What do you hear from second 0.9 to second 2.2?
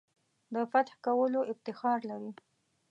کولو افتخار